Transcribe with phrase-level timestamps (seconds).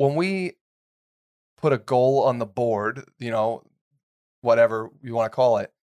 [0.00, 0.54] when we
[1.58, 3.62] put a goal on the board, you know,
[4.40, 5.74] whatever you want to call it,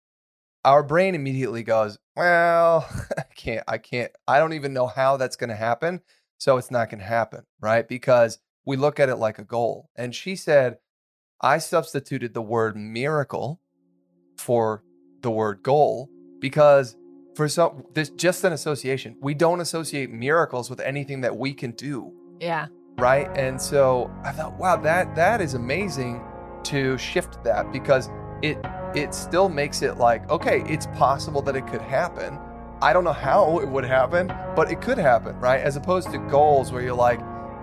[0.65, 5.37] our brain immediately goes, "Well, I can't I can't I don't even know how that's
[5.37, 6.01] going to happen,
[6.39, 7.87] so it's not going to happen," right?
[7.87, 9.91] Because we look at it like a goal.
[9.97, 10.79] And she said,
[11.43, 13.61] "I substituted the word miracle
[14.39, 14.83] for
[15.21, 16.97] the word goal because
[17.35, 19.19] for some this just an association.
[19.21, 22.69] We don't associate miracles with anything that we can do, Yeah.
[22.99, 23.29] Right?
[23.37, 26.23] And so I thought, wow, that that is amazing
[26.65, 28.11] to shift that because
[28.43, 28.59] it
[28.95, 32.39] it still makes it like, okay, it's possible that it could happen.
[32.83, 35.61] I don't know how it would happen, but it could happen, right?
[35.61, 37.21] As opposed to goals where you're like,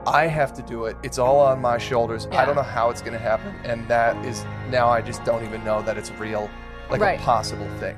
[0.08, 0.98] I have to do it.
[1.04, 2.28] It's all on my shoulders.
[2.32, 3.54] I don't know how it's going to happen.
[3.64, 6.50] And that is now I just don't even know that it's real,
[6.90, 7.20] like Right.
[7.20, 7.98] a possible thing.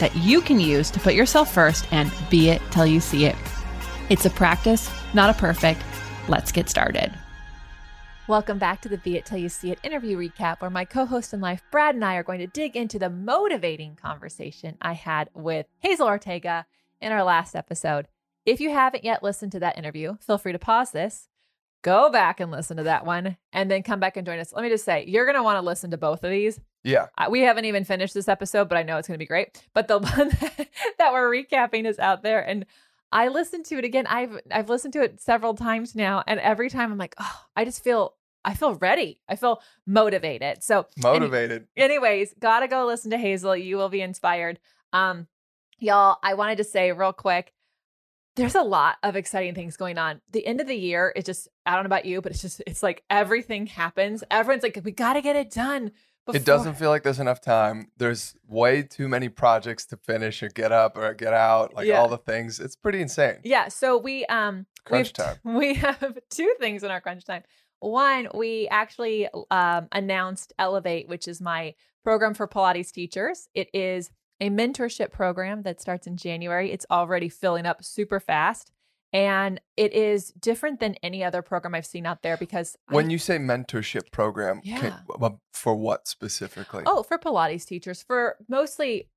[0.00, 3.36] that you can use to put yourself first and be it till you see it.
[4.08, 5.82] It's a practice, not a perfect.
[6.28, 7.12] Let's get started.
[8.26, 11.04] Welcome back to the Be It Till You See It interview recap, where my co
[11.04, 14.92] host in life, Brad, and I are going to dig into the motivating conversation I
[14.92, 16.66] had with Hazel Ortega
[17.00, 18.06] in our last episode.
[18.46, 21.28] If you haven't yet listened to that interview, feel free to pause this,
[21.82, 24.52] go back and listen to that one, and then come back and join us.
[24.52, 26.60] Let me just say, you're going to want to listen to both of these.
[26.82, 27.06] Yeah.
[27.18, 29.62] Uh, we haven't even finished this episode, but I know it's going to be great.
[29.74, 30.28] But the one
[30.98, 32.64] that we're recapping is out there, and
[33.12, 34.06] I listened to it again.
[34.06, 37.64] I've I've listened to it several times now, and every time I'm like, oh, I
[37.64, 38.14] just feel
[38.44, 39.20] I feel ready.
[39.28, 40.62] I feel motivated.
[40.62, 41.66] So any- Motivated.
[41.76, 43.54] anyways, gotta go listen to Hazel.
[43.56, 44.58] You will be inspired.
[44.92, 45.26] Um,
[45.78, 47.52] y'all, I wanted to say real quick.
[48.36, 50.20] There's a lot of exciting things going on.
[50.30, 52.62] The end of the year is just, I don't know about you, but it's just,
[52.64, 54.22] it's like everything happens.
[54.30, 55.90] Everyone's like, we got to get it done.
[56.32, 57.90] It doesn't feel like there's enough time.
[57.96, 61.98] There's way too many projects to finish or get up or get out, like Yeah.
[62.00, 62.60] all the things.
[62.60, 63.38] It's pretty insane.
[63.42, 63.68] Yeah.
[63.68, 65.36] So we, um, Crunch time.
[65.44, 67.42] We have two things in our crunch time.
[67.80, 73.48] One, we actually um, announced Elevate, which is my program for Pilates teachers.
[73.54, 74.10] It is
[74.40, 76.70] a mentorship program that starts in January.
[76.72, 78.70] It's already filling up super fast.
[79.12, 83.10] And it is different than any other program I've seen out there because When I-
[83.10, 85.00] you say mentorship program, Yeah.
[85.08, 86.84] w- for what specifically?
[86.86, 89.08] Oh, for Pilates teachers, for mostly.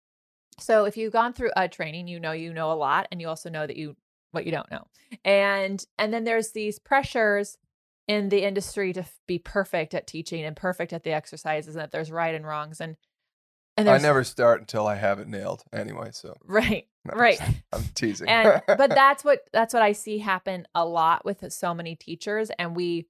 [0.60, 3.28] So if you've gone through a training, you know you know a lot, and you
[3.28, 3.96] also know that you
[4.32, 4.88] what you don't know,
[5.24, 7.58] and and then there's these pressures
[8.08, 11.92] in the industry to be perfect at teaching and perfect at the exercises, and that
[11.92, 12.98] there's right and wrongs, and
[13.78, 16.10] and I never start until I have it nailed anyway.
[16.12, 17.40] So right, no, right.
[17.74, 18.28] I'm teasing.
[18.30, 22.52] and but that's what that's what I see happen a lot with so many teachers
[22.58, 23.08] and we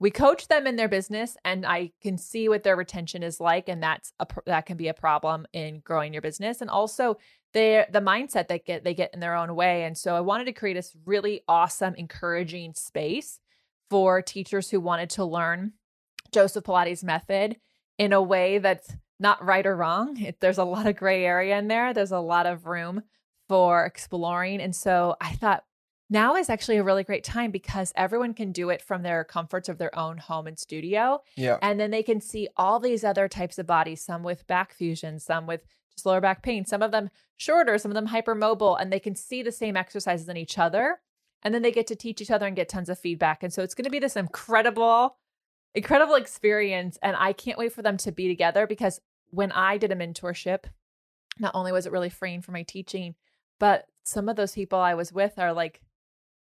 [0.00, 3.68] we coach them in their business and I can see what their retention is like
[3.68, 7.16] and that's a that can be a problem in growing your business and also
[7.52, 10.44] their the mindset that get they get in their own way and so I wanted
[10.44, 13.40] to create this really awesome encouraging space
[13.90, 15.72] for teachers who wanted to learn
[16.32, 17.56] Joseph Pilates method
[17.98, 18.92] in a way that's
[19.24, 20.20] not right or wrong.
[20.20, 21.92] It, there's a lot of gray area in there.
[21.92, 23.02] There's a lot of room
[23.48, 24.60] for exploring.
[24.60, 25.64] And so I thought
[26.10, 29.70] now is actually a really great time because everyone can do it from their comforts
[29.70, 31.22] of their own home and studio.
[31.36, 31.56] yeah.
[31.62, 35.18] And then they can see all these other types of bodies, some with back fusion,
[35.18, 38.92] some with just lower back pain, some of them shorter, some of them hypermobile, and
[38.92, 41.00] they can see the same exercises in each other.
[41.42, 43.42] And then they get to teach each other and get tons of feedback.
[43.42, 45.16] And so it's going to be this incredible,
[45.74, 46.98] incredible experience.
[47.02, 49.00] And I can't wait for them to be together because
[49.34, 50.64] when I did a mentorship,
[51.38, 53.14] not only was it really freeing for my teaching,
[53.58, 55.80] but some of those people I was with are like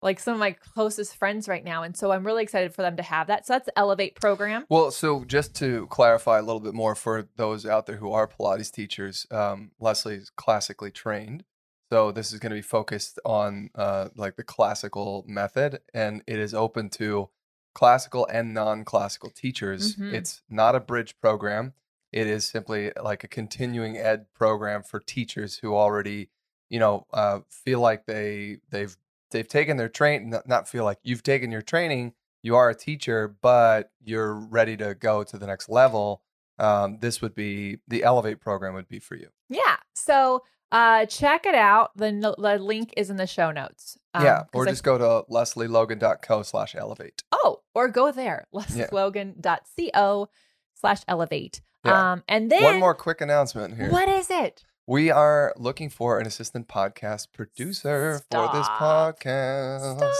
[0.01, 1.81] like some of my closest friends right now.
[1.81, 3.47] And so I'm really excited for them to have that.
[3.47, 4.65] So that's the Elevate program.
[4.69, 8.27] Well, so just to clarify a little bit more for those out there who are
[8.27, 11.43] Pilates teachers, um, Lesley is classically trained.
[11.91, 16.37] So this is going to be focused on uh, like the classical method, and it
[16.39, 17.29] is open to
[17.73, 19.95] classical and non-classical teachers.
[19.95, 20.13] Mhm.
[20.13, 21.73] It's not a bridge program.
[22.15, 26.29] It is simply like a continuing ed program for teachers who already,
[26.69, 28.95] you know, uh, feel like they they've
[29.31, 30.29] they've taken their train.
[30.29, 32.13] Not, not feel like you've taken your training.
[32.41, 36.21] You are a teacher, but you're ready to go to the next level.
[36.57, 39.27] Um, this would be the Elevate program would be for you.
[39.49, 39.77] Yeah.
[39.93, 41.91] So Uh, check it out.
[41.95, 43.97] The, the link is in the show notes.
[44.13, 47.23] Um, yeah, or I- just go to lesleylogan.co slash elevate.
[47.31, 50.27] oh, or go there, lesleylogan.co
[50.73, 51.61] slash elevate.
[51.85, 52.13] Yeah.
[52.13, 53.89] Um, and then One more quick announcement here.
[53.89, 54.63] What is it?
[54.87, 60.13] We are looking for an assistant podcast producer for this podcast.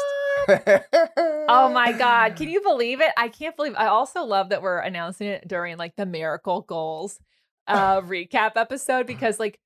[1.47, 2.35] Oh my God.
[2.35, 3.11] Can you believe it?
[3.17, 7.19] I can't believe I also love that we're announcing it during like the Miracle Goals
[7.67, 9.59] uh recap episode because like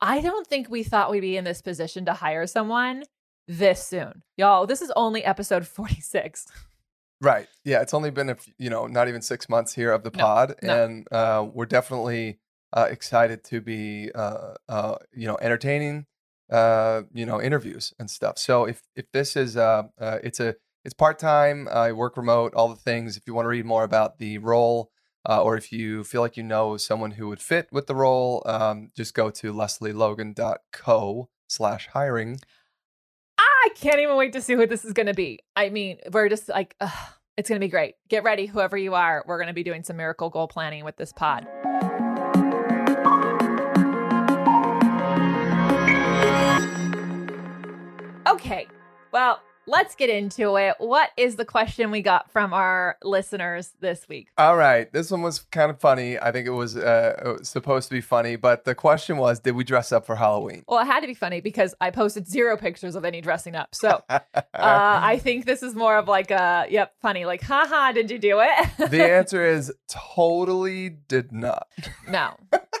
[0.00, 3.04] I don't think we thought we'd be in this position to hire someone
[3.46, 4.22] this soon.
[4.36, 6.46] Y'all, this is only episode 46.
[7.20, 7.48] Right.
[7.64, 7.82] Yeah.
[7.82, 10.18] It's only been a f- you know not even six months here of the No,
[10.24, 10.82] pod, no.
[10.84, 12.38] and uh, we're definitely
[12.72, 16.06] uh, excited to be uh, uh, you know entertaining
[16.50, 18.38] uh, you know interviews and stuff.
[18.38, 20.54] So if if this is uh, uh, it's a
[20.84, 21.68] it's part time.
[21.68, 22.54] I work remote.
[22.54, 23.16] All the things.
[23.16, 24.90] If you want to read more about the role.
[25.28, 28.42] Uh, or if you feel like you know someone who would fit with the role,
[28.46, 32.38] um, just go to lesleylogan.co slash hiring.
[33.68, 35.40] I can't even wait to see what this is going to be.
[35.54, 36.90] I mean, we're just like, ugh,
[37.36, 37.96] it's going to be great.
[38.08, 39.22] Get ready, whoever you are.
[39.26, 41.46] We're going to be doing some miracle goal planning with this pod.
[48.26, 48.66] Okay,
[49.12, 50.74] well, let's get into it.
[50.78, 54.28] What is the question we got from our listeners this week?
[54.38, 56.18] All right, this one was kind of funny.
[56.18, 59.64] I think it was uh, supposed to be funny, but the question was, did we
[59.64, 60.64] dress up for Halloween?
[60.66, 63.74] Well, it had to be funny because I posted zero pictures of any dressing up.
[63.74, 64.20] So uh,
[64.54, 68.40] I think this is more of like a, yep, funny, like, haha, did you do
[68.40, 68.68] it?
[68.90, 71.68] the answer is totally did not.
[72.08, 72.34] No,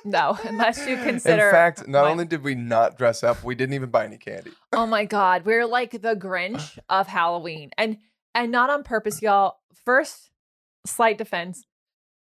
[0.04, 1.46] no, unless you consider.
[1.46, 4.16] In fact, not my- only did we not dress up, we didn't even buy any
[4.16, 4.52] candy.
[4.72, 7.98] oh my god, we're like the Grinch of Halloween, and
[8.34, 9.58] and not on purpose, y'all.
[9.84, 10.30] First,
[10.86, 11.64] slight defense.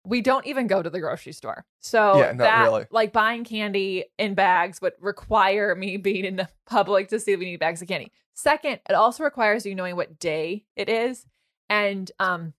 [0.07, 2.85] We don't even go to the grocery store, so Yeah, not that really.
[2.91, 7.39] like buying candy in bags would require me being in the public to see if
[7.39, 8.11] we need bags of candy.
[8.35, 11.25] Second, it also requires you knowing what day it is,
[11.69, 12.53] and um,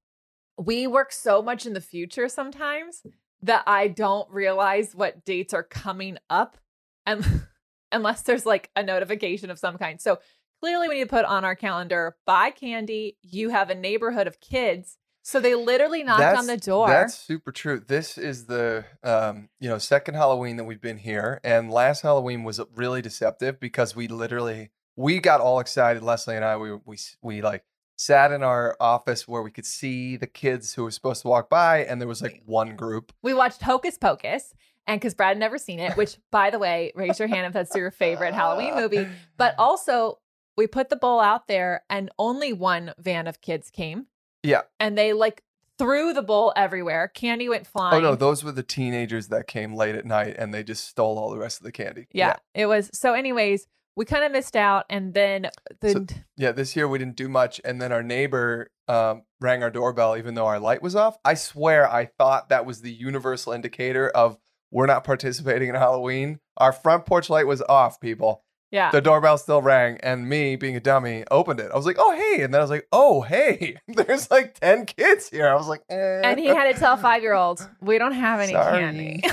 [0.59, 3.03] we work so much in the future sometimes
[3.43, 6.57] that I don't realize what dates are coming up
[7.05, 7.25] and
[7.93, 10.01] unless there's like a notification of some kind.
[10.01, 10.19] So
[10.61, 13.17] clearly we need to put on our calendar buy candy.
[13.23, 14.99] You have a neighborhood of kids.
[15.23, 16.87] So they literally knocked on the door.
[16.87, 17.83] That's super true.
[17.85, 22.45] This is the um, you know second Halloween that we've been here, and last Halloween
[22.45, 26.05] was really deceptive because we literally we got all excited.
[26.05, 27.65] Lesley and I we we we like
[27.97, 31.51] sat in our office where we could see the kids who were supposed to walk
[31.51, 33.13] by, and there was like one group.
[33.21, 34.55] we watched Hocus Pocus.
[34.89, 37.53] And because Brad had never seen it, which by the way, raise your hand if
[37.53, 39.09] that's your favorite Halloween movie.
[39.37, 40.21] But also,
[40.57, 44.07] we put the bowl out there and only one van of kids came.
[44.43, 44.63] Yeah.
[44.81, 45.43] And they like
[45.79, 47.09] threw the bowl everywhere.
[47.09, 47.97] Candy went flying.
[47.97, 51.19] Oh no, those were the teenagers that came late at night and they just stole
[51.19, 52.07] all the rest of the candy.
[52.13, 52.91] yeah, it was.
[52.95, 53.67] So, anyways,
[53.97, 54.87] we kind of missed out.
[54.89, 55.49] And then
[55.81, 55.91] the.
[55.91, 56.07] So-
[56.37, 60.17] Yeah, this year we didn't do much, and then our neighbor um, rang our doorbell
[60.17, 61.19] even though our light was off.
[61.25, 64.39] I swear, I thought that was the universal indicator of
[64.71, 66.41] we're not participating in Halloween.
[66.57, 68.45] Our front porch light was off, people.
[68.77, 68.91] Yeah.
[68.91, 71.71] The doorbell still rang, and me, being a dummy, opened it.
[71.73, 74.85] I was like, "Oh hey," and then I was like, "Oh hey, there's like ten
[74.85, 76.21] kids here." I was like, eh.
[76.23, 78.79] and he had to tell five year olds, we don't have any Sorry.
[78.79, 79.23] candy.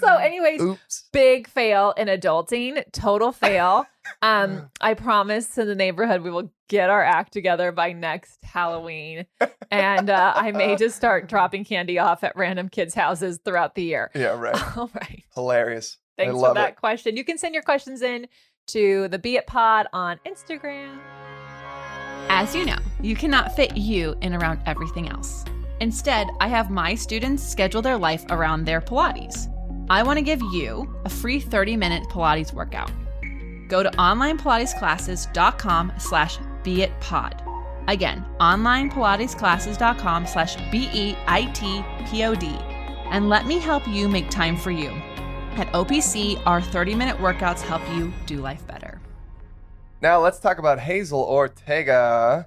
[0.00, 3.86] so, anyways, "Oops." big fail in adulting, total fail.
[4.22, 9.26] Um, I promise to the neighborhood we will get our act together by next Halloween,
[9.70, 13.82] and uh, I may just start dropping candy off at random kids' houses throughout the
[13.82, 14.10] year.
[14.14, 14.78] Yeah, right.
[14.78, 15.24] All right.
[15.34, 15.98] Hilarious.
[16.18, 16.76] Thanks for that it.
[16.76, 17.16] question.
[17.16, 18.26] You can send your questions in
[18.68, 20.98] to the Be It Pod on Instagram.
[22.28, 25.44] As you know, you cannot fit you in around everything else.
[25.80, 29.48] Instead, I have my students schedule their life around their Pilates.
[29.88, 32.90] I want to give you a free 30-minute Pilates workout.
[33.68, 37.44] Go to onlinepilatesclasses.com slash beitpod.
[37.88, 42.46] Again, onlinepilatesclasses.com slash B-E-I-T-P-O-D.
[43.10, 44.90] And let me help you make time for you.
[45.56, 49.00] At OPC, our 30-minute workouts help you do life better.
[50.00, 52.46] Now let's talk about Hazel Ortega.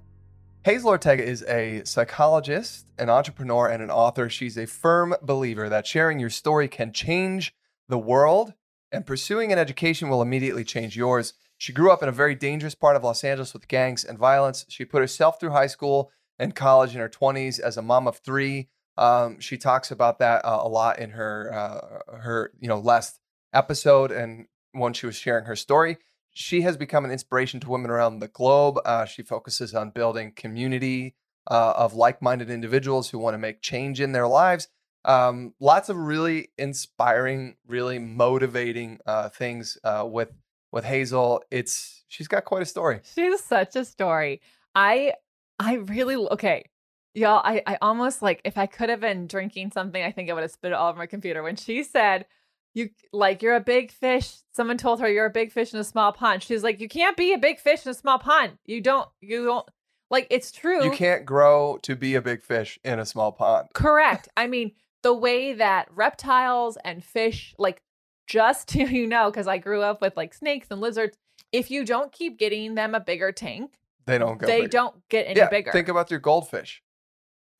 [0.64, 4.30] Hazel Ortega is a psychologist, an entrepreneur, and an author.
[4.30, 7.54] She's a firm believer that sharing your story can change
[7.90, 8.54] the world,
[8.92, 11.34] and pursuing an education will immediately change yours.
[11.58, 14.66] She grew up in a very dangerous part of Los Angeles with gangs and violence.
[14.70, 18.18] She put herself through high school and college in her 20s as a mom of
[18.18, 18.70] three.
[18.98, 23.20] Um, she talks about that uh, a lot in her uh, her you know last
[23.54, 25.98] episode and when she was sharing her story
[26.34, 28.80] she has become an inspiration to women around the globe.
[28.86, 31.16] Uh, she focuses on building community
[31.50, 34.68] uh, of like-minded individuals who want to make change in their lives.
[35.04, 40.32] Um, lots of really inspiring, really motivating uh, things uh, with
[40.72, 41.44] with Hazel.
[41.52, 43.02] It's she's got quite a story.
[43.16, 44.42] She's such a story.
[44.76, 45.14] I
[45.60, 46.66] I really okay.
[47.14, 50.34] Y'all, I, I almost like if I could have been drinking something, I think I
[50.34, 51.44] would have spit it all over my computer.
[51.44, 52.26] When she said,
[52.74, 55.84] You like you're a big fish, someone told her you're a big fish in a
[55.84, 56.42] small pond.
[56.44, 58.54] She's like, You can't be a big fish in a small pond.
[58.66, 59.68] You don't you don't
[60.10, 60.84] like it's true.
[60.84, 63.68] You can't grow to be a big fish in a small pond.
[63.74, 64.30] Correct.
[64.38, 64.72] I mean,
[65.04, 67.82] the way that reptiles and fish, like
[68.28, 71.18] just to you know, because I grew up with like snakes and lizards,
[71.52, 73.74] if you don't keep getting them a bigger tank,
[74.06, 74.48] They don't go.
[74.48, 74.72] they big.
[74.72, 75.72] don't get any yeah, bigger.
[75.74, 76.82] Think about your goldfish,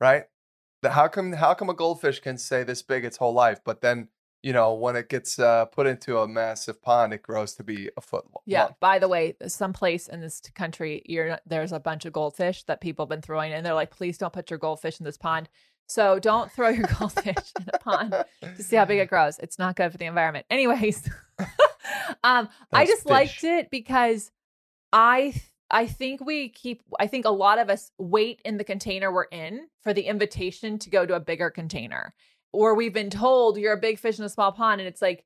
[0.02, 0.24] right?
[0.84, 4.08] How come how come a goldfish can stay this big its whole life, but then
[4.42, 7.88] you know when it gets uh, put into a massive pond, it grows to be
[7.96, 8.42] a foot long.
[8.44, 8.68] yeah.
[8.80, 13.04] By the way, someplace in this country, you're there's a bunch of goldfish that people
[13.04, 15.48] have been throwing, and they're like, please don't put your goldfish in this pond.
[15.86, 19.38] So don't throw your goldfish in a pond to see how big it grows.
[19.38, 20.46] It's not good for the environment.
[20.50, 21.08] Anyways,
[22.24, 24.32] um, I just liked it because
[24.92, 25.34] I
[25.72, 29.24] I think we keep I think a lot of us wait in the container we're
[29.24, 32.14] in for the invitation to go to a bigger container.
[32.52, 35.24] Or we've been told you're a big fish in a small pond and it's like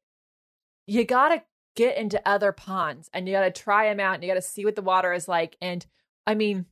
[0.86, 1.42] you got to
[1.74, 4.42] get into other ponds and you got to try them out and you got to
[4.42, 5.84] see what the water is like and
[6.26, 6.66] I mean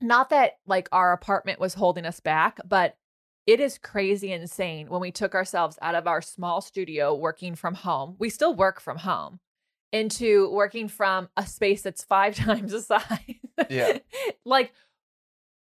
[0.00, 2.96] not that like our apartment was holding us back, but
[3.46, 7.74] it is crazy insane when we took ourselves out of our small studio working from
[7.74, 8.16] home.
[8.18, 9.40] We still work from home
[9.92, 13.02] into working from a space that's five times the size.
[13.70, 13.98] Yeah.
[14.44, 14.72] like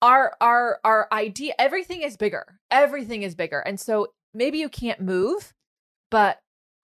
[0.01, 2.59] our our our idea everything is bigger.
[2.71, 3.59] Everything is bigger.
[3.59, 5.53] And so maybe you can't move,
[6.11, 6.41] but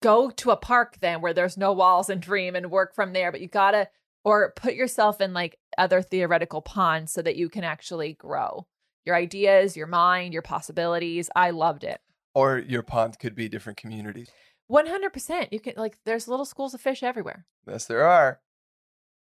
[0.01, 3.31] go to a park then where there's no walls and dream and work from there,
[3.31, 3.87] but you got to
[4.23, 8.67] or put yourself in like other theoretical ponds so that you can actually grow
[9.05, 11.29] your ideas, your mind, your possibilities.
[11.33, 12.01] I loved it.
[12.35, 14.29] Or your pond could be different communities.
[14.71, 15.47] 100%.
[15.51, 17.45] You can like there's little schools of fish everywhere.
[17.67, 18.39] Yes, there are.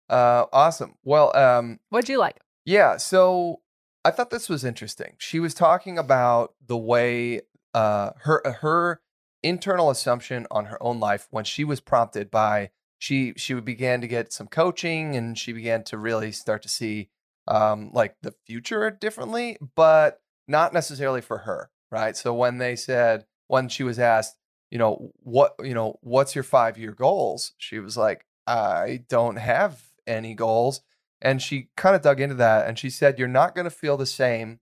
[0.08, 0.94] Uh, awesome.
[1.04, 2.40] Well, um, What'd you like?
[2.64, 3.61] Yeah, so
[4.04, 5.14] I thought this was interesting.
[5.18, 7.42] She was talking about the way
[7.75, 9.00] uh her her
[9.42, 14.06] internal assumption on her own life when she was prompted by she she began to
[14.06, 17.08] get some coaching and she began to really start to see
[17.49, 22.16] um like the future differently, but not necessarily for her, right?
[22.16, 24.37] So when they said when she was asked,
[24.73, 27.52] you know, what, you know, what's your 5-year goals?
[27.59, 30.81] She was like, I don't have any goals.
[31.21, 33.99] And she kind of dug into that and she said, You're not going to feel
[33.99, 34.61] the same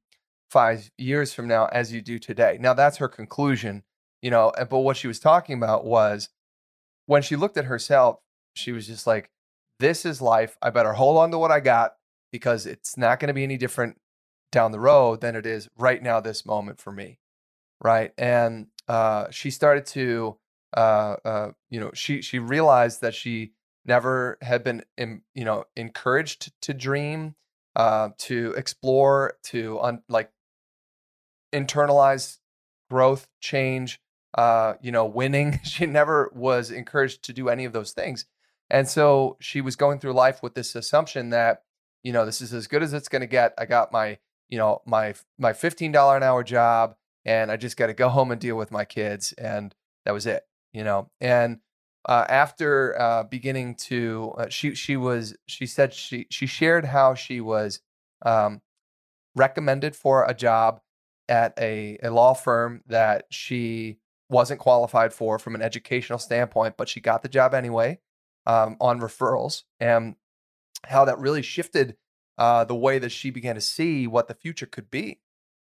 [0.51, 2.59] five years from now as you do today.
[2.61, 3.85] Now, that's her conclusion,
[4.21, 4.53] you know.
[4.69, 6.29] But what she was talking about was
[7.07, 8.19] when she looked at herself,
[8.53, 9.31] she was just like,
[9.79, 10.59] This is life.
[10.61, 11.93] I better hold on to what I got
[12.33, 13.97] because it's not going to be any different
[14.51, 17.21] down the road than it is right now, this moment for me.
[17.81, 18.13] Right.
[18.19, 20.37] And uh, she started to,
[20.77, 23.53] uh, uh, you know, she, she realized that she,
[23.85, 27.35] never had been em- you know encouraged to dream
[27.77, 30.31] uh to explore to un- like
[31.53, 32.39] internalize
[32.91, 34.01] growth change
[34.35, 35.61] uh you know winning.
[35.65, 38.27] She never was encouraged to do any of those things.
[38.69, 41.63] And so she was going through life with this assumption that
[42.03, 43.55] you know this is as good as it's going to get.
[43.59, 44.19] I got my
[44.49, 48.31] you know my my $15 an hour job and i just got to go home
[48.31, 49.75] and deal with my kids and
[50.05, 51.61] that was it you know and
[52.09, 57.15] uh, after uh, beginning to uh, she she was she said she she shared how
[57.15, 57.81] she was
[58.25, 58.63] um,
[59.35, 60.81] recommended for a job
[61.29, 63.99] at a, a law firm that she
[64.29, 67.99] wasn't qualified for from an educational standpoint, but she got the job anyway
[68.47, 70.17] um, on referrals, and
[70.85, 71.97] how that really shifted
[72.39, 75.21] uh, the way that she began to see what the future could be.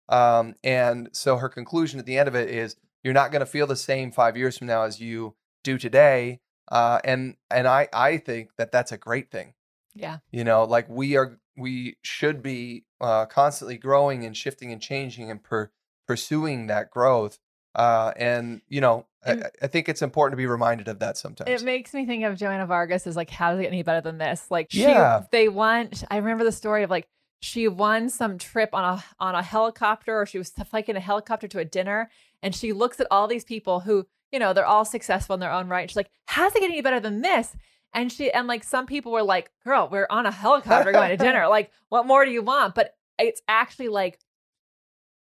[0.08, 3.46] Um, and so her conclusion at the end of it is, you're not going to
[3.46, 6.40] feel the same five years from now as you do today
[6.70, 9.52] uh and and i i think that that's a great thing
[9.94, 10.18] Yeah.
[10.30, 15.30] you know like we are we should be uh constantly growing and shifting and changing
[15.30, 15.70] and per,
[16.06, 17.38] pursuing that growth
[17.74, 21.16] uh and you know And- I, I think it's important to be reminded of that
[21.16, 23.82] sometimes It makes me think of Joanna Vargas is like, how does it get any
[23.82, 24.46] better than this?
[24.50, 25.22] Like, she, Yeah.
[25.30, 26.02] they want.
[26.10, 27.06] I remember the story of like
[27.42, 31.48] she won some trip on a on a helicopter, or she was flying a helicopter
[31.48, 32.08] to a dinner,
[32.40, 35.50] and she looks at all these people who, you know, they're all successful in their
[35.50, 35.90] own right.
[35.90, 37.54] She's like, how does it get any better than this?
[37.92, 41.16] And she and like some people were like, girl, we're on a helicopter going to
[41.16, 41.46] dinner.
[41.48, 42.76] Like, what more do you want?
[42.76, 44.20] But it's actually like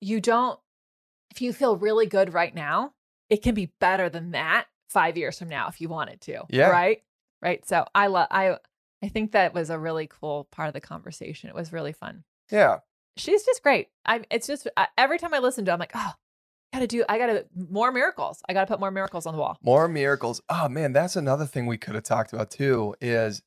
[0.02, 0.60] you don't.
[1.30, 2.94] If you feel really good right now,
[3.30, 6.46] it can be better than that five years from now if you wanted to.
[6.50, 6.70] Yeah.
[6.70, 7.04] Right.
[7.44, 7.66] Right.
[7.68, 8.58] So I love I
[9.04, 11.50] I think that was a really cool part of the conversation.
[11.50, 12.24] It was really fun.
[12.52, 12.78] yeah
[13.18, 13.88] She's just great.
[14.06, 16.14] I it's just I, every time I listen to, it, I'm like, oh,
[16.74, 17.04] gotta do.
[17.10, 18.42] I gotta more miracles.
[18.48, 19.58] I gotta put more miracles on the wall.
[19.62, 20.42] More miracles.
[20.50, 22.96] Oh man, that's another thing we could have talked about too.
[23.02, 23.42] Is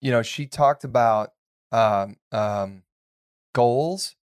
[0.00, 1.32] you know she talked about
[1.72, 2.82] um, um,
[3.54, 4.14] goals.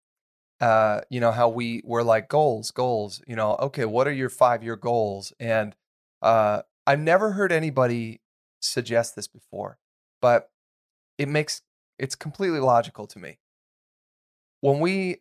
[0.61, 3.21] Uh, you know how we were like goals, goals.
[3.26, 5.33] You know, okay, what are your five year goals?
[5.40, 5.75] And
[6.23, 8.21] uh, I've never heard anybody
[8.61, 9.78] suggest this before,
[10.23, 10.50] but
[11.18, 11.62] it makes
[11.99, 13.38] it's completely logical to me.
[14.61, 15.18] When we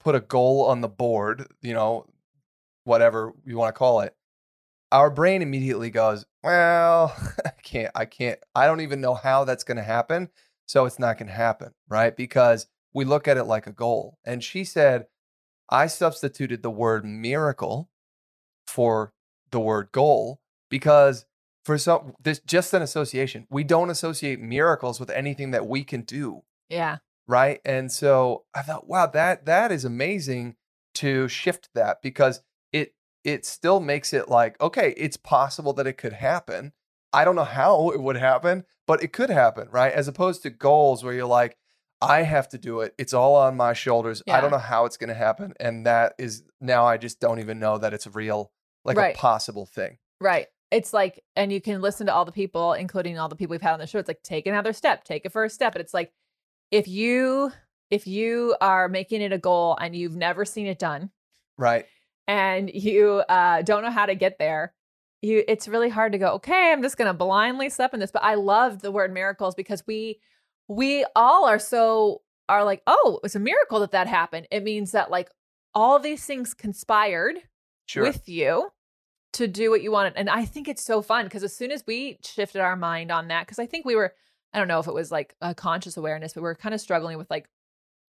[0.00, 2.06] put a goal on the board, you know,
[2.84, 4.14] whatever you want to call it,
[4.90, 9.64] our brain immediately goes, "Well, I can't I can't I don't even know how that's
[9.64, 10.28] going to happen,
[10.66, 12.16] so it's not going to happen." Right?
[12.16, 14.18] Because we look at it like a goal.
[14.24, 15.06] And she said,
[15.70, 17.90] "I substituted the word miracle
[18.66, 19.12] for
[19.50, 21.26] the word goal because
[21.64, 23.46] for some this just an association.
[23.50, 26.98] We don't associate miracles with anything that we can do, Yeah.
[27.26, 27.60] right?
[27.64, 30.56] And so I thought, wow, that that is amazing
[30.94, 32.42] to shift that because
[32.72, 36.72] it it still makes it like, okay, it's possible that it could happen.
[37.12, 39.92] I don't know how it would happen, but it could happen, right?
[39.92, 41.56] As opposed to goals where you're like,
[42.00, 42.94] I have to do it.
[42.98, 44.24] It's all on my shoulders.
[44.28, 47.38] I don't know how it's going to happen, and that is now I just don't
[47.38, 48.50] even know that it's a real,
[48.84, 49.14] like Right.
[49.14, 49.98] a possible thing.
[50.20, 50.48] Right.
[50.72, 53.60] It's like, and you can listen to all the people, including all the people we've
[53.62, 53.98] had on the show.
[53.98, 55.74] It's like, take another step, take a first step.
[55.74, 56.12] And it's like,
[56.70, 57.52] if you,
[57.90, 61.10] if you are making it a goal and you've never seen it done
[61.58, 61.84] Right.
[62.26, 64.72] and you uh, don't know how to get there,
[65.20, 68.10] you, it's really hard to go, okay, I'm just going to blindly step in this.
[68.10, 70.20] But I love the word miracles because we,
[70.68, 74.48] we all are so, are like, oh, it's a miracle that that happened.
[74.50, 75.28] It means that like
[75.74, 77.36] all these things conspired
[77.86, 78.04] Sure.
[78.04, 78.70] with you
[79.32, 80.14] to do what you wanted.
[80.16, 83.28] And I think it's so fun because as soon as we shifted our mind on
[83.28, 84.14] that, because I think we were,
[84.52, 86.80] I don't know if it was like a conscious awareness, but we were kind of
[86.80, 87.48] struggling with like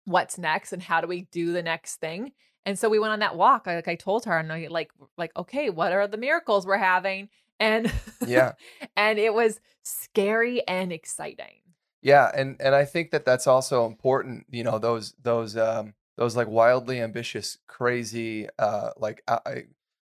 [0.04, 2.32] what's next and how do we do the next thing.
[2.66, 3.64] And so we went on that walk.
[3.66, 6.78] I, like I told her, and I like, like, okay, what are the miracles we're
[6.78, 7.28] having?
[7.60, 7.92] And
[8.26, 8.52] Yeah.
[8.96, 11.60] and it was scary and exciting.
[12.02, 14.46] Yeah, and and I think that that's also important.
[14.50, 19.64] You know, those those um those like wildly ambitious, crazy, uh, like I, I-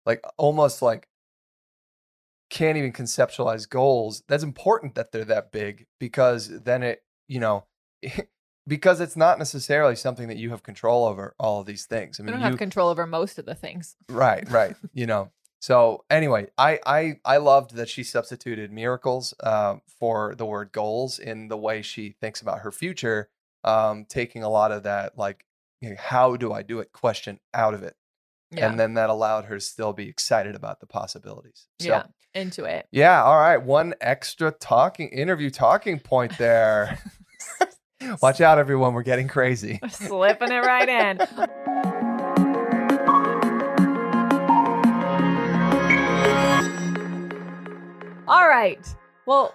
[0.05, 1.07] like almost like
[2.49, 4.23] can't even conceptualize goals.
[4.27, 7.65] That's important that they're that big because then it, you know,
[8.67, 11.33] because it's not necessarily something that you have control over.
[11.39, 12.19] All of these things.
[12.19, 13.95] I mean, don't you have control over most of the things.
[14.09, 14.75] Right, right.
[14.93, 15.31] you know.
[15.59, 21.19] So anyway, I I I loved that she substituted miracles um, for the word goals
[21.19, 23.29] in the way she thinks about her future,
[23.63, 25.45] um, taking a lot of that like
[25.79, 27.95] you know, how do I do it question out of it,
[28.51, 28.69] Yeah.
[28.69, 31.67] and then that allowed her to still be excited about the possibilities.
[31.79, 32.03] So, yeah.
[32.33, 32.87] Into it.
[32.91, 33.23] yeah.
[33.23, 33.57] All right.
[33.61, 36.97] One extra talking interview talking point there.
[38.21, 38.93] Watch out, everyone.
[38.93, 39.79] We're getting crazy.
[39.89, 41.19] Slipping it right in.
[48.27, 48.79] All right.
[49.25, 49.53] Well,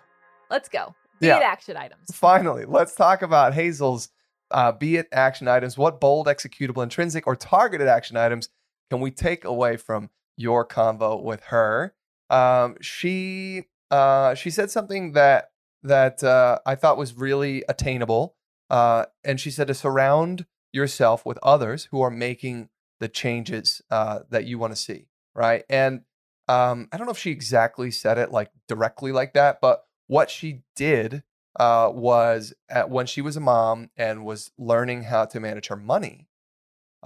[0.51, 0.95] let's go.
[1.21, 1.39] Be Yeah.
[1.39, 2.11] it action items.
[2.13, 4.11] Finally, let's talk about Hazel's
[4.51, 5.77] uh, be it action items.
[5.79, 8.49] What bold, executable, intrinsic, or targeted action items
[8.91, 11.95] can we take away from your convo with her?
[12.31, 15.51] Um, she uh, she said something that
[15.83, 18.35] that uh, I thought was really attainable,
[18.71, 22.69] uh, and she said to surround yourself with others who are making
[22.99, 25.65] the changes uh, that you want to see, right?
[25.69, 26.03] And
[26.49, 30.31] um, I don't know if she exactly said it like directly like that, but what
[30.31, 31.23] she did
[31.59, 35.77] uh, was at, when she was a mom and was learning how to manage her
[35.77, 36.26] money,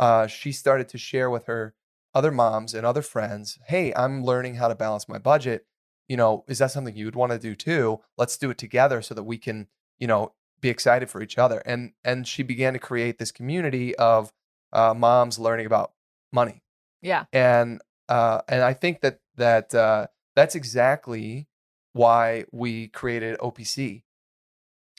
[0.01, 1.75] uh, she started to share with her
[2.15, 5.67] other moms and other friends, "Hey, I'm learning how to balance my budget.
[6.09, 8.01] You know, is that something you would want to do too?
[8.19, 9.69] Let's do it together so that we can,
[10.01, 13.95] you know, be excited for each other." And and she began to create this community
[13.97, 14.33] of
[14.73, 15.93] uh, moms learning about
[16.33, 16.63] money
[17.03, 17.25] Yeah.
[17.33, 21.49] and uh, and I think that that uh, that's exactly
[21.93, 24.05] why we created OPC.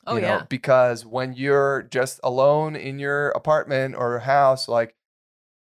[0.07, 0.45] Oh, you know, yeah.
[0.49, 4.95] because when you're just alone in your apartment or house, like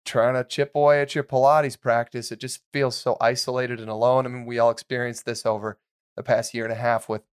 [0.06, 4.26] trying to chip away at your Pilates practice, it just feels so isolated and alone.
[4.26, 5.80] I mean, we all experienced this over
[6.16, 7.24] the past year and a half with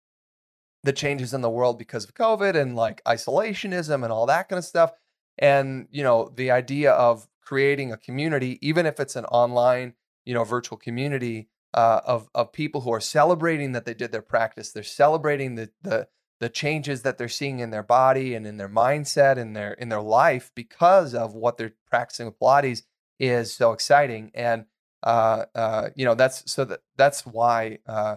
[0.85, 4.59] the changes in the world because of COVID and like isolationism and all that kind
[4.59, 4.93] of stuff.
[5.39, 10.33] And, you know, the idea of creating a community, even if it's an online, you
[10.33, 14.73] know, virtual community uh, of, of people who are celebrating that they did their practice,
[14.73, 18.69] they're celebrating the, the, the changes that they're seeing in their body and in their
[18.69, 22.83] mindset and their in their life because of what they're practicing with Pilates
[23.19, 24.31] is so exciting.
[24.35, 24.67] And
[25.03, 28.17] uh, uh, you know that's so that that's why uh,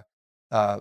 [0.51, 0.79] uh,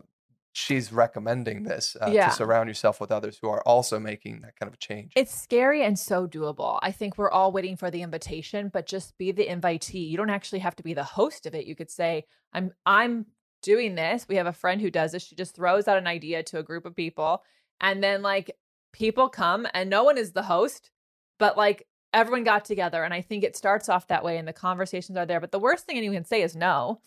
[0.53, 2.29] she's recommending this uh, Yeah.
[2.29, 5.13] to surround yourself with others who are also making that kind of a change.
[5.15, 6.79] It's scary and so doable.
[6.83, 10.09] I think we're all waiting for the invitation, but just be the invitee.
[10.09, 11.67] You don't actually have to be the host of it.
[11.67, 13.27] You could say, "I'm I'm
[13.63, 15.23] doing this." We have a friend who does this.
[15.23, 17.43] She just throws out an idea to a group of people,
[17.81, 18.51] and then like
[18.93, 20.91] people come and no one is the host,
[21.39, 24.53] but like everyone got together and I think it starts off that way and the
[24.53, 27.01] conversations are there, but the worst thing anyone can say is no.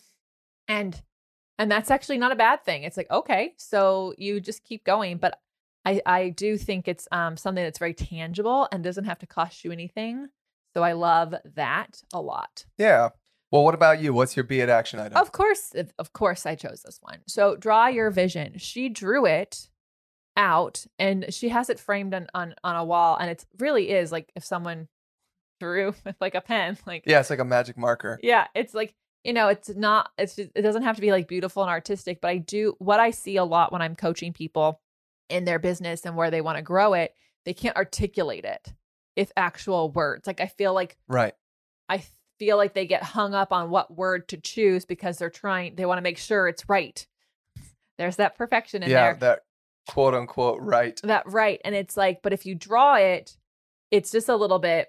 [0.68, 1.00] And
[1.58, 2.82] and that's actually not a bad thing.
[2.82, 5.38] It's like, okay, so you just keep going, but
[5.84, 9.64] I, I do think it's um, something that's very tangible and doesn't have to cost
[9.64, 10.28] you anything.
[10.74, 12.64] So I love that a lot.
[12.78, 13.10] yeah.
[13.52, 14.12] Well, what about you?
[14.14, 15.16] What's your be it action item?
[15.18, 17.20] Of course, of- course, I chose this one.
[17.28, 18.58] So draw your vision.
[18.58, 19.68] She drew it
[20.36, 24.10] out and she has it framed on on, on a wall, and it really is
[24.10, 24.88] like if someone
[25.60, 28.18] drew with like a pen, like yeah, it's like a magic marker.
[28.22, 30.10] yeah, it's like you know, it's not.
[30.18, 32.98] It's just, it doesn't have to be like beautiful and artistic, but I do what
[32.98, 34.80] I see a lot when I'm coaching people
[35.28, 37.14] in their business and where they want to grow it.
[37.44, 38.72] They can't articulate it
[39.16, 40.26] with actual words.
[40.26, 41.34] Like I feel like Right.
[41.88, 42.02] I
[42.44, 45.76] feel like they get hung up on what word to choose because they're trying.
[45.76, 47.06] They want to make sure it's right.
[47.98, 48.98] There's that perfection in there.
[48.98, 49.40] yeah, there that
[49.88, 51.00] quote unquote right.
[51.04, 53.36] that right and it's like but if you draw it
[53.90, 54.88] it's just a little bit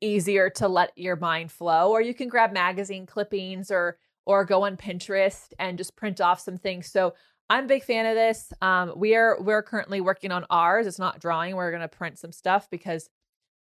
[0.00, 4.64] easier to let your mind flow or you can grab magazine clippings or or go
[4.64, 7.12] on pinterest and just print off some things so
[7.50, 11.00] i'm a big fan of this um we are we're currently working on ours it's
[11.00, 13.10] not drawing we're going to print some stuff because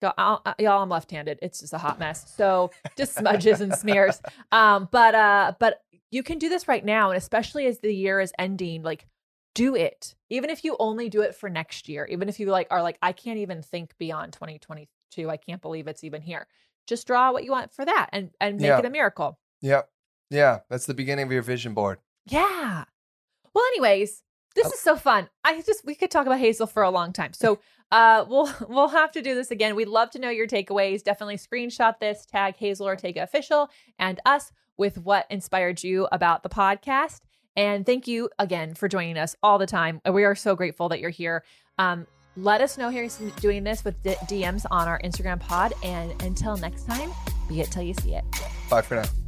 [0.02, 4.20] I'll- uh, y'all i'm left-handed it's just a hot mess so just smudges and smears
[4.52, 8.20] um but uh but you can do this right now and especially as the year
[8.20, 9.06] is ending like
[9.54, 12.68] do it even if you only do it for next year even if you like
[12.70, 16.46] are like i can't even think beyond 2022 i can't believe it's even here
[16.86, 18.78] just draw what you want for that and and make Yeah.
[18.78, 19.90] it a miracle Yep.
[20.30, 20.60] Yeah.
[20.70, 21.98] That's the beginning of your vision board.
[22.30, 22.84] yeah
[23.54, 24.22] well anyways
[24.54, 24.70] this Oh.
[24.72, 25.28] is so fun.
[25.44, 27.32] I just we could talk about hazel for a long time.
[27.32, 27.58] So
[27.92, 29.74] uh we'll we'll have to do this again.
[29.76, 31.02] We'd love to know your takeaways.
[31.02, 36.48] Definitely screenshot this tag hazel ortega official and us with what inspired you about the
[36.48, 37.20] podcast.
[37.56, 40.00] And thank you again for joining us all the time.
[40.10, 41.44] We are so grateful that you're here.
[41.78, 42.06] Um
[42.36, 43.08] let us know here
[43.40, 45.72] doing this with D- dms on our instagram pod.
[45.82, 47.10] And until next time
[47.48, 48.24] be it till you see it.
[48.70, 49.27] Bye for now.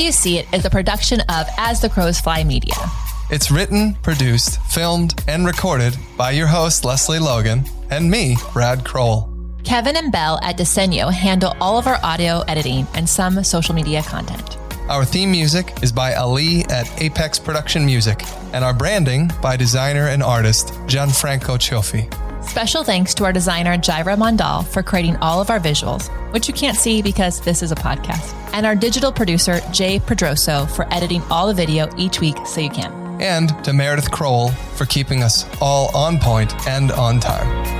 [0.00, 2.72] You See It is a production of As the Crows Fly Media.
[3.28, 9.30] It's written, produced, filmed, and recorded by your host, Lesley Logan, and me, Brad Crowell.
[9.62, 14.02] Kevin and Belle at Desenio handle all of our audio editing and some social media
[14.02, 14.56] content.
[14.88, 18.22] Our theme music is by Ali at Apex Production Music,
[18.54, 22.10] and our branding by designer and artist Gianfranco Cioffi.
[22.42, 26.54] Special thanks to our designer Jaira Mondal for creating all of our visuals, which you
[26.54, 31.22] can't see because this is a podcast, and our digital producer Jay Pedroso for editing
[31.30, 32.92] all the video each week so you can.
[33.20, 37.79] And to Meredith Crowell for keeping us all on point and on time.